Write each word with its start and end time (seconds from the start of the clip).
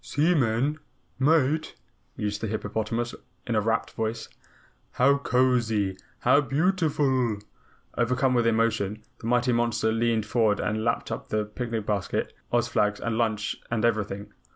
"Seaman? 0.03 0.79
Mate?" 1.19 1.75
mused 2.17 2.41
the 2.41 2.47
hippopotamus 2.47 3.13
in 3.45 3.53
a 3.53 3.61
rapt 3.61 3.91
voice. 3.91 4.29
"How 4.93 5.19
cozy, 5.19 5.95
how 6.21 6.41
beautiful!" 6.41 7.37
Overcome 7.95 8.33
with 8.33 8.47
emotion, 8.47 9.03
the 9.19 9.27
mighty 9.27 9.51
monster 9.53 9.91
leaned 9.91 10.25
forward 10.25 10.59
and 10.59 10.83
lapped 10.83 11.11
up 11.11 11.29
the 11.29 11.45
picnic 11.45 11.85
basket, 11.85 12.33
Oz 12.51 12.67
flags, 12.67 12.99
lunch 12.99 13.57
and 13.69 13.85
everything. 13.85 14.33